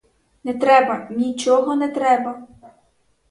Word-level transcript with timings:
Не 0.43 0.53
треба, 0.53 1.07
нічого 1.09 1.75
не 1.75 1.87
треба! 1.89 2.47